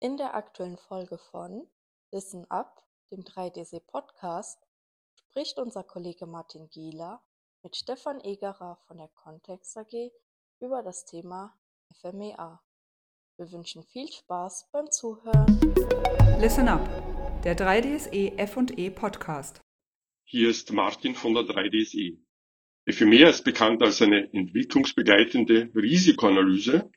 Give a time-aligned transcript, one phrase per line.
[0.00, 1.66] In der aktuellen Folge von
[2.12, 4.62] Listen Up, dem 3DC Podcast,
[5.16, 7.20] spricht unser Kollege Martin Gieler
[7.64, 10.12] mit Stefan Egerer von der Kontext AG
[10.60, 11.52] über das Thema
[12.00, 12.62] FMEA.
[13.38, 15.58] Wir wünschen viel Spaß beim Zuhören.
[16.38, 16.88] Listen Up,
[17.42, 19.60] der 3DSE F&E Podcast.
[20.28, 22.20] Hier ist Martin von der 3DSE.
[22.88, 26.88] FMEA ist bekannt als eine entwicklungsbegleitende Risikoanalyse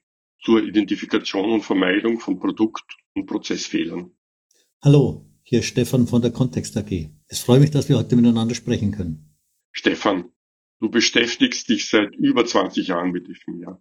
[0.43, 4.11] zur Identifikation und Vermeidung von Produkt- und Prozessfehlern.
[4.81, 7.09] Hallo, hier ist Stefan von der Kontext AG.
[7.27, 9.37] Es freut mich, dass wir heute miteinander sprechen können.
[9.71, 10.31] Stefan,
[10.79, 13.79] du beschäftigst dich seit über 20 Jahren mit FMEA.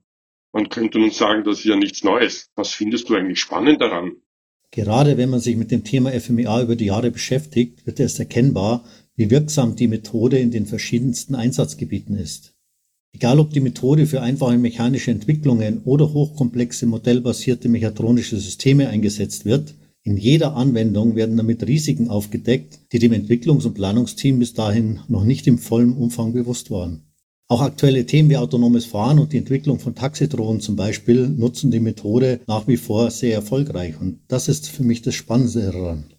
[0.52, 2.50] Man könnte nun sagen, das ist ja nichts Neues.
[2.54, 4.16] Was findest du eigentlich spannend daran?
[4.72, 8.84] Gerade wenn man sich mit dem Thema FMEA über die Jahre beschäftigt, wird es erkennbar,
[9.16, 12.54] wie wirksam die Methode in den verschiedensten Einsatzgebieten ist.
[13.12, 19.74] Egal ob die Methode für einfache mechanische Entwicklungen oder hochkomplexe modellbasierte mechatronische Systeme eingesetzt wird,
[20.02, 25.24] in jeder Anwendung werden damit Risiken aufgedeckt, die dem Entwicklungs- und Planungsteam bis dahin noch
[25.24, 27.02] nicht im vollen Umfang bewusst waren.
[27.48, 31.80] Auch aktuelle Themen wie autonomes Fahren und die Entwicklung von Taxidrohnen zum Beispiel nutzen die
[31.80, 34.00] Methode nach wie vor sehr erfolgreich.
[34.00, 36.14] Und das ist für mich das Spannende daran.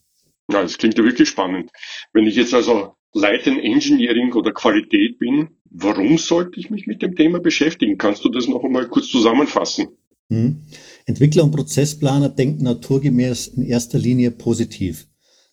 [0.52, 1.72] Ja, das klingt ja wirklich spannend.
[2.12, 7.16] Wenn ich jetzt also Leiter Engineering oder Qualität bin, warum sollte ich mich mit dem
[7.16, 7.98] Thema beschäftigen?
[7.98, 9.88] Kannst du das noch einmal kurz zusammenfassen?
[10.30, 10.62] Hm.
[11.06, 15.08] Entwickler und Prozessplaner denken naturgemäß in erster Linie positiv.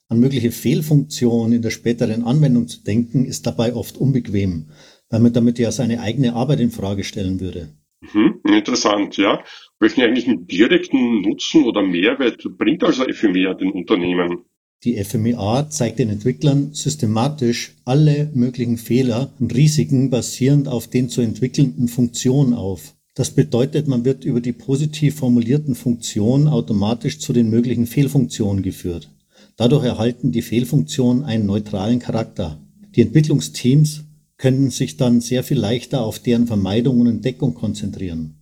[0.09, 4.71] An mögliche Fehlfunktionen in der späteren Anwendung zu denken, ist dabei oft unbequem,
[5.11, 7.71] weil man damit ja seine eigene Arbeit in Frage stellen würde.
[8.01, 9.43] Mhm, interessant, ja.
[9.81, 14.45] Welchen eigentlichen direkten Nutzen oder Mehrwert bringt also FMEA den Unternehmen?
[14.85, 21.21] Die FMEA zeigt den Entwicklern systematisch alle möglichen Fehler und Risiken basierend auf den zu
[21.21, 22.95] entwickelnden Funktionen auf.
[23.17, 29.11] Das bedeutet, man wird über die positiv formulierten Funktionen automatisch zu den möglichen Fehlfunktionen geführt.
[29.57, 32.61] Dadurch erhalten die Fehlfunktionen einen neutralen Charakter.
[32.95, 34.05] Die Entwicklungsteams
[34.37, 38.38] können sich dann sehr viel leichter auf deren Vermeidung und Entdeckung konzentrieren.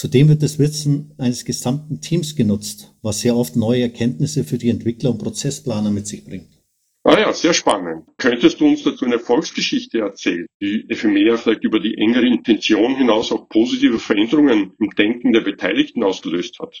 [0.00, 4.70] Zudem wird das Wissen eines gesamten Teams genutzt, was sehr oft neue Erkenntnisse für die
[4.70, 6.48] Entwickler und Prozessplaner mit sich bringt.
[7.04, 8.06] Ah ja, sehr spannend.
[8.16, 13.30] Könntest du uns dazu eine Erfolgsgeschichte erzählen, die FMEA vielleicht über die engere Intention hinaus
[13.30, 16.80] auch positive Veränderungen im Denken der Beteiligten ausgelöst hat?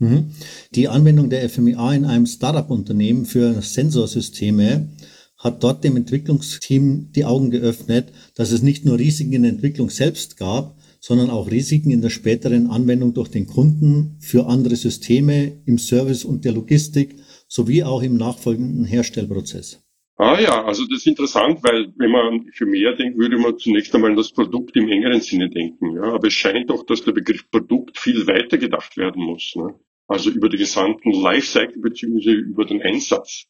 [0.00, 0.32] Mhm.
[0.74, 4.88] Die Anwendung der FMEA in einem Startup-Unternehmen für Sensorsysteme
[5.36, 9.90] hat dort dem Entwicklungsteam die Augen geöffnet, dass es nicht nur Risiken in der Entwicklung
[9.90, 15.60] selbst gab, sondern auch Risiken in der späteren Anwendung durch den Kunden für andere Systeme
[15.66, 17.16] im Service und der Logistik
[17.48, 19.82] sowie auch im nachfolgenden Herstellprozess.
[20.20, 23.94] Ah ja, also das ist interessant, weil wenn man für mehr denkt, würde man zunächst
[23.94, 25.94] einmal an das Produkt im engeren Sinne denken.
[25.94, 29.54] Ja, aber es scheint doch, dass der Begriff Produkt viel weiter gedacht werden muss.
[29.54, 29.74] Ne?
[30.08, 33.44] Also über den gesamten Lifecycle beziehungsweise über den Einsatz.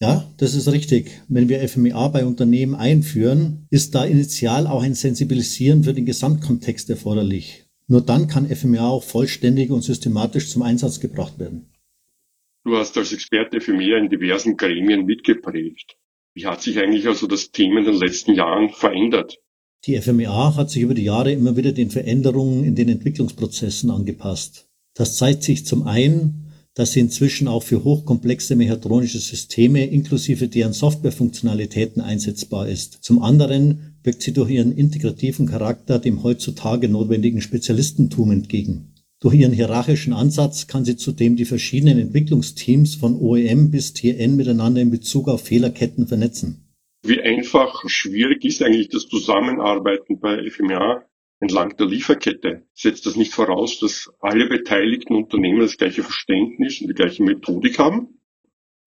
[0.00, 1.10] Ja, das ist richtig.
[1.28, 6.90] Wenn wir FMEA bei Unternehmen einführen, ist da initial auch ein Sensibilisieren für den Gesamtkontext
[6.90, 7.64] erforderlich.
[7.88, 11.72] Nur dann kann FMEA auch vollständig und systematisch zum Einsatz gebracht werden.
[12.64, 15.96] Du hast als Experte FMEA in diversen Gremien mitgeprägt.
[16.34, 19.38] Wie hat sich eigentlich also das Thema in den letzten Jahren verändert?
[19.86, 24.68] Die FMEA hat sich über die Jahre immer wieder den Veränderungen in den Entwicklungsprozessen angepasst.
[24.94, 26.45] Das zeigt sich zum einen
[26.76, 32.98] dass sie inzwischen auch für hochkomplexe mechatronische Systeme inklusive deren Softwarefunktionalitäten einsetzbar ist.
[33.02, 38.92] Zum anderen wirkt sie durch ihren integrativen Charakter dem heutzutage notwendigen Spezialistentum entgegen.
[39.20, 44.82] Durch ihren hierarchischen Ansatz kann sie zudem die verschiedenen Entwicklungsteams von OEM bis TN miteinander
[44.82, 46.74] in Bezug auf Fehlerketten vernetzen.
[47.02, 51.05] Wie einfach schwierig ist eigentlich das Zusammenarbeiten bei FMA
[51.40, 52.62] entlang der Lieferkette?
[52.74, 57.78] Setzt das nicht voraus, dass alle beteiligten Unternehmen das gleiche Verständnis und die gleiche Methodik
[57.78, 58.20] haben?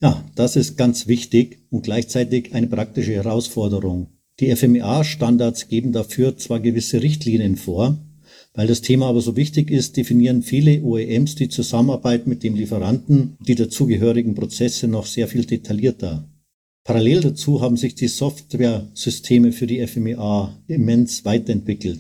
[0.01, 4.07] Ja, das ist ganz wichtig und gleichzeitig eine praktische Herausforderung.
[4.39, 7.97] Die FMEA-Standards geben dafür zwar gewisse Richtlinien vor,
[8.53, 13.35] weil das Thema aber so wichtig ist, definieren viele OEMs die Zusammenarbeit mit dem Lieferanten
[13.37, 16.29] und die dazugehörigen Prozesse noch sehr viel detaillierter.
[16.85, 21.99] Parallel dazu haben sich die Software-Systeme für die FMEA immens weiterentwickelt.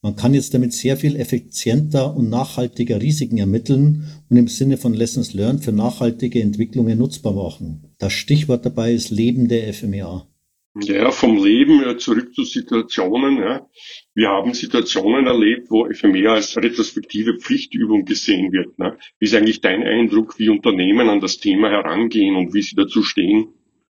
[0.00, 4.94] Man kann jetzt damit sehr viel effizienter und nachhaltiger Risiken ermitteln und im Sinne von
[4.94, 7.94] Lessons Learned für nachhaltige Entwicklungen nutzbar machen.
[7.98, 10.28] Das Stichwort dabei ist Leben der FMEA.
[10.82, 13.38] Ja, vom Leben zurück zu Situationen.
[13.38, 13.68] Ja.
[14.14, 18.78] Wir haben Situationen erlebt, wo FMEA als retrospektive Pflichtübung gesehen wird.
[18.78, 18.96] Ne.
[19.18, 23.02] Wie ist eigentlich dein Eindruck, wie Unternehmen an das Thema herangehen und wie sie dazu
[23.02, 23.48] stehen?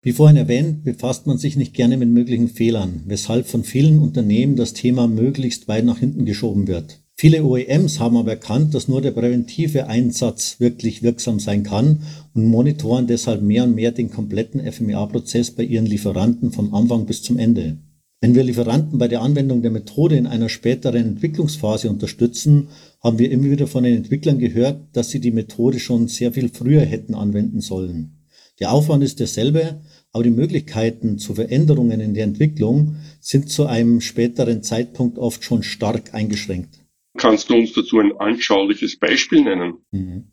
[0.05, 4.57] Wie vorhin erwähnt, befasst man sich nicht gerne mit möglichen Fehlern, weshalb von vielen Unternehmen
[4.57, 6.99] das Thema möglichst weit nach hinten geschoben wird.
[7.15, 12.03] Viele OEMs haben aber erkannt, dass nur der präventive Einsatz wirklich wirksam sein kann
[12.35, 17.23] und monitoren deshalb mehr und mehr den kompletten FMEA-Prozess bei ihren Lieferanten vom Anfang bis
[17.23, 17.79] zum Ende.
[18.21, 22.71] Wenn wir Lieferanten bei der Anwendung der Methode in einer späteren Entwicklungsphase unterstützen,
[23.01, 26.49] haben wir immer wieder von den Entwicklern gehört, dass sie die Methode schon sehr viel
[26.49, 28.19] früher hätten anwenden sollen.
[28.61, 29.81] Der Aufwand ist derselbe,
[30.13, 35.63] aber die Möglichkeiten zu Veränderungen in der Entwicklung sind zu einem späteren Zeitpunkt oft schon
[35.63, 36.83] stark eingeschränkt.
[37.19, 39.75] Kannst du uns dazu ein anschauliches Beispiel nennen?
[39.91, 40.25] Mhm.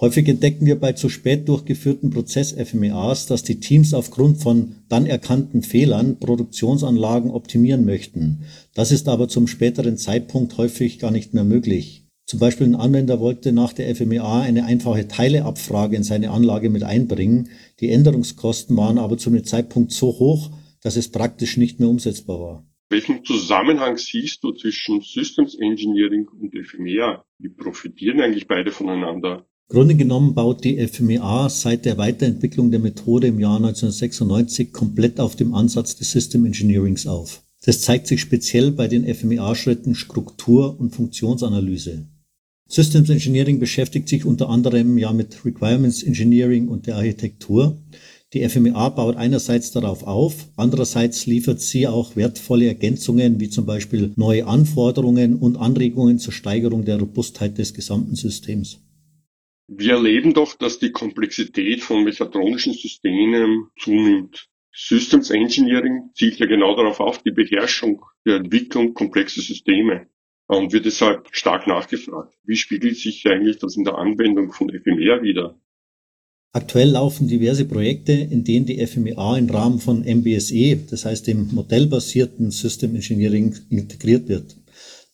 [0.00, 5.62] Häufig entdecken wir bei zu spät durchgeführten Prozess-FMEAs, dass die Teams aufgrund von dann erkannten
[5.62, 8.44] Fehlern Produktionsanlagen optimieren möchten.
[8.74, 12.03] Das ist aber zum späteren Zeitpunkt häufig gar nicht mehr möglich.
[12.26, 16.82] Zum Beispiel ein Anwender wollte nach der FMEA eine einfache Teileabfrage in seine Anlage mit
[16.82, 17.50] einbringen.
[17.80, 20.50] Die Änderungskosten waren aber zu einem Zeitpunkt so hoch,
[20.82, 22.66] dass es praktisch nicht mehr umsetzbar war.
[22.88, 27.24] Welchen Zusammenhang siehst du zwischen Systems Engineering und FMEA?
[27.38, 29.46] Wie profitieren eigentlich beide voneinander?
[29.68, 35.36] Grunde genommen baut die FMEA seit der Weiterentwicklung der Methode im Jahr 1996 komplett auf
[35.36, 37.42] dem Ansatz des System Engineerings auf.
[37.64, 42.06] Das zeigt sich speziell bei den FMEA-Schritten Struktur und Funktionsanalyse.
[42.66, 47.78] Systems Engineering beschäftigt sich unter anderem ja mit Requirements Engineering und der Architektur.
[48.32, 54.12] Die FMEA baut einerseits darauf auf, andererseits liefert sie auch wertvolle Ergänzungen wie zum Beispiel
[54.16, 58.80] neue Anforderungen und Anregungen zur Steigerung der Robustheit des gesamten Systems.
[59.68, 64.48] Wir erleben doch, dass die Komplexität von mechatronischen Systemen zunimmt.
[64.72, 70.08] Systems Engineering zielt ja genau darauf auf, die Beherrschung der Entwicklung komplexer Systeme
[70.46, 72.34] und wird deshalb stark nachgefragt.
[72.44, 75.58] Wie spiegelt sich eigentlich das in der Anwendung von FMEA wieder?
[76.52, 81.48] Aktuell laufen diverse Projekte, in denen die FMEA im Rahmen von MBSE, das heißt dem
[81.52, 84.56] modellbasierten System Engineering, integriert wird.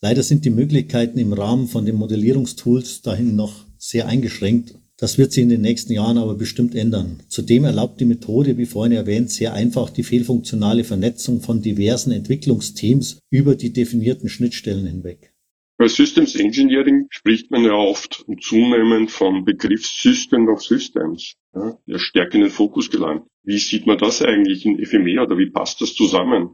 [0.01, 4.75] Leider sind die Möglichkeiten im Rahmen von den Modellierungstools dahin noch sehr eingeschränkt.
[5.01, 7.23] Das wird sich in den nächsten Jahren aber bestimmt ändern.
[7.27, 13.17] Zudem erlaubt die Methode, wie vorhin erwähnt, sehr einfach die fehlfunktionale Vernetzung von diversen Entwicklungsteams
[13.31, 15.33] über die definierten Schnittstellen hinweg.
[15.79, 21.79] Bei Systems Engineering spricht man ja oft und zunehmend vom Begriff System of Systems, ja,
[21.87, 23.23] der stärker in den Fokus gelangt.
[23.43, 26.51] Wie sieht man das eigentlich in FMEA oder wie passt das zusammen?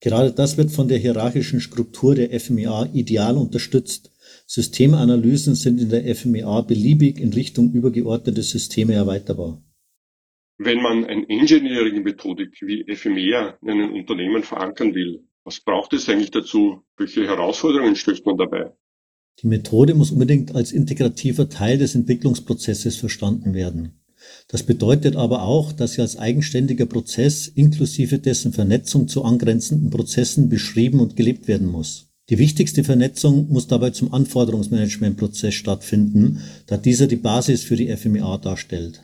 [0.00, 4.10] Gerade das wird von der hierarchischen Struktur der FMEA ideal unterstützt.
[4.52, 9.62] Systemanalysen sind in der FMEA beliebig in Richtung übergeordnete Systeme erweiterbar.
[10.58, 16.32] Wenn man eine Engineering-Methodik wie FMEA in einem Unternehmen verankern will, was braucht es eigentlich
[16.32, 16.82] dazu?
[16.96, 18.72] Welche Herausforderungen stößt man dabei?
[19.40, 24.02] Die Methode muss unbedingt als integrativer Teil des Entwicklungsprozesses verstanden werden.
[24.48, 30.48] Das bedeutet aber auch, dass sie als eigenständiger Prozess inklusive dessen Vernetzung zu angrenzenden Prozessen
[30.48, 32.09] beschrieben und gelebt werden muss.
[32.30, 38.38] Die wichtigste Vernetzung muss dabei zum Anforderungsmanagementprozess stattfinden, da dieser die Basis für die FMEA
[38.38, 39.02] darstellt.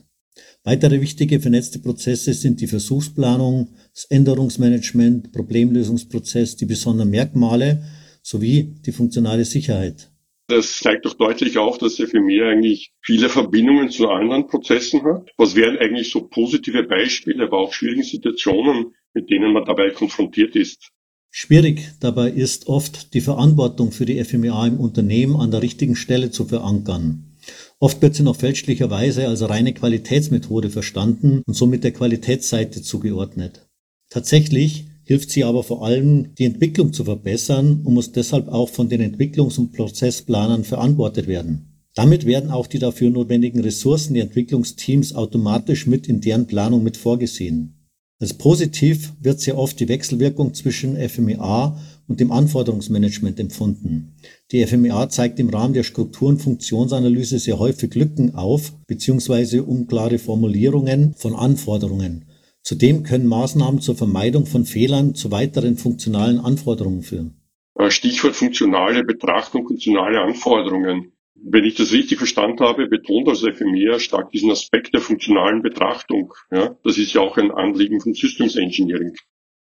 [0.62, 7.82] Weitere wichtige vernetzte Prozesse sind die Versuchsplanung, das Änderungsmanagement, Problemlösungsprozess, die besonderen Merkmale
[8.22, 10.08] sowie die funktionale Sicherheit.
[10.48, 15.30] Das zeigt doch deutlich auch, dass FME eigentlich viele Verbindungen zu anderen Prozessen hat.
[15.36, 20.54] Was wären eigentlich so positive Beispiele, aber auch schwierige Situationen, mit denen man dabei konfrontiert
[20.54, 20.92] ist?
[21.38, 26.30] Schwierig dabei ist oft, die Verantwortung für die FMEA im Unternehmen an der richtigen Stelle
[26.30, 27.36] zu verankern.
[27.78, 33.68] Oft wird sie noch fälschlicherweise als reine Qualitätsmethode verstanden und somit der Qualitätsseite zugeordnet.
[34.08, 38.88] Tatsächlich hilft sie aber vor allem, die Entwicklung zu verbessern und muss deshalb auch von
[38.88, 41.82] den Entwicklungs- und Prozessplanern verantwortet werden.
[41.94, 46.96] Damit werden auch die dafür notwendigen Ressourcen der Entwicklungsteams automatisch mit in deren Planung mit
[46.96, 47.75] vorgesehen.
[48.18, 54.14] Als positiv wird sehr oft die Wechselwirkung zwischen FMEA und dem Anforderungsmanagement empfunden.
[54.52, 59.60] Die FMEA zeigt im Rahmen der Struktur- und Funktionsanalyse sehr häufig Lücken auf bzw.
[59.60, 62.24] unklare Formulierungen von Anforderungen.
[62.62, 67.40] Zudem können Maßnahmen zur Vermeidung von Fehlern zu weiteren funktionalen Anforderungen führen.
[67.88, 71.12] Stichwort funktionale Betrachtung, funktionale Anforderungen.
[71.44, 76.32] Wenn ich das richtig verstanden habe, betont also FMEA stark diesen Aspekt der funktionalen Betrachtung.
[76.50, 79.14] Ja, das ist ja auch ein Anliegen von Systems Engineering.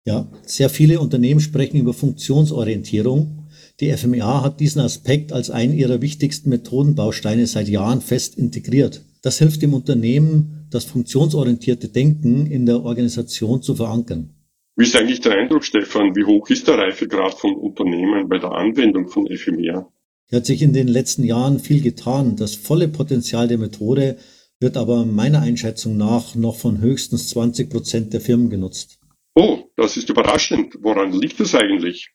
[0.05, 3.47] Ja, sehr viele Unternehmen sprechen über Funktionsorientierung.
[3.79, 9.03] Die FMEA hat diesen Aspekt als einen ihrer wichtigsten Methodenbausteine seit Jahren fest integriert.
[9.21, 14.29] Das hilft dem Unternehmen, das funktionsorientierte Denken in der Organisation zu verankern.
[14.77, 16.15] Wie ist eigentlich der Eindruck, Stefan?
[16.15, 19.87] Wie hoch ist der Reifegrad von Unternehmen bei der Anwendung von FMEA?
[20.27, 22.35] Hier hat sich in den letzten Jahren viel getan.
[22.35, 24.17] Das volle Potenzial der Methode
[24.59, 28.99] wird aber meiner Einschätzung nach noch von höchstens 20 Prozent der Firmen genutzt.
[29.35, 30.77] Oh, das ist überraschend.
[30.81, 32.11] Woran liegt das eigentlich?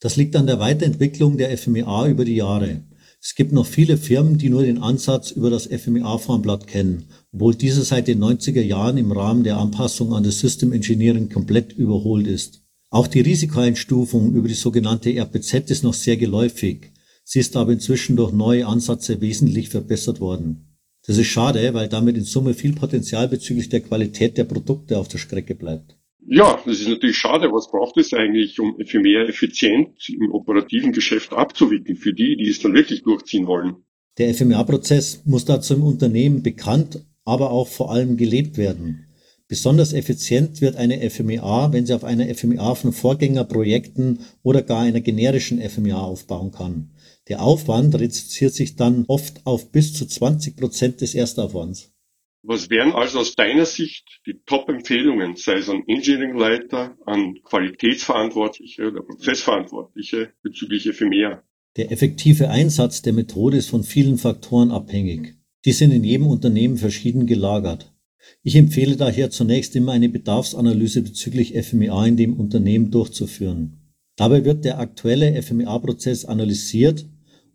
[0.00, 2.82] Das liegt an der Weiterentwicklung der FMEA über die Jahre.
[3.22, 7.82] Es gibt noch viele Firmen, die nur den Ansatz über das FMEA-Formblatt kennen, obwohl dieser
[7.82, 12.62] seit den 90er Jahren im Rahmen der Anpassung an das System Engineering komplett überholt ist.
[12.90, 16.92] Auch die Risikoeinstufung über die sogenannte RPZ ist noch sehr geläufig.
[17.28, 20.78] Sie ist aber inzwischen durch neue Ansätze wesentlich verbessert worden.
[21.08, 25.08] Das ist schade, weil damit in Summe viel Potenzial bezüglich der Qualität der Produkte auf
[25.08, 25.96] der Strecke bleibt.
[26.24, 27.50] Ja, das ist natürlich schade.
[27.52, 32.48] Was braucht es eigentlich, um für mehr Effizienz im operativen Geschäft abzuwickeln, für die, die
[32.48, 33.74] es dann wirklich durchziehen wollen?
[34.18, 39.06] Der FMEA-Prozess muss dazu im Unternehmen bekannt, aber auch vor allem gelebt werden.
[39.48, 45.00] Besonders effizient wird eine FMEA, wenn sie auf einer FMEA von Vorgängerprojekten oder gar einer
[45.00, 46.90] generischen FMEA aufbauen kann.
[47.28, 51.92] Der Aufwand reduziert sich dann oft auf bis zu 20 Prozent des Erstaufwands.
[52.42, 59.02] Was wären also aus deiner Sicht die Top-Empfehlungen, sei es an Engineering-Leiter, an Qualitätsverantwortliche oder
[59.02, 61.42] Prozessverantwortliche bezüglich FMEA?
[61.76, 65.34] Der effektive Einsatz der Methode ist von vielen Faktoren abhängig.
[65.64, 67.92] Die sind in jedem Unternehmen verschieden gelagert.
[68.44, 73.92] Ich empfehle daher zunächst immer eine Bedarfsanalyse bezüglich FMEA in dem Unternehmen durchzuführen.
[74.14, 77.06] Dabei wird der aktuelle FMEA-Prozess analysiert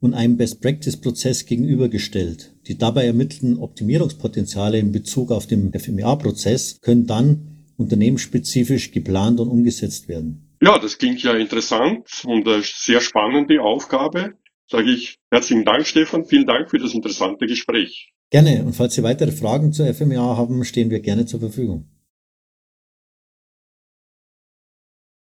[0.01, 2.53] und einem Best-Practice-Prozess gegenübergestellt.
[2.67, 10.09] Die dabei ermittelten Optimierungspotenziale in Bezug auf den FMEA-Prozess können dann unternehmensspezifisch geplant und umgesetzt
[10.09, 10.57] werden.
[10.61, 14.33] Ja, das klingt ja interessant und eine sehr spannende Aufgabe.
[14.69, 16.25] Sage ich herzlichen Dank, Stefan.
[16.25, 18.11] Vielen Dank für das interessante Gespräch.
[18.29, 18.63] Gerne.
[18.63, 21.89] Und falls Sie weitere Fragen zur FMEA haben, stehen wir gerne zur Verfügung.